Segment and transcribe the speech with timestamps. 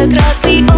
[0.00, 0.69] прекрасный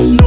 [0.00, 0.23] you.